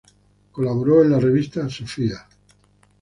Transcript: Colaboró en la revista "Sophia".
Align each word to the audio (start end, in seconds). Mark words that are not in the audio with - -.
Colaboró 0.51 1.03
en 1.03 1.11
la 1.11 1.19
revista 1.19 1.69
"Sophia". 1.69 2.25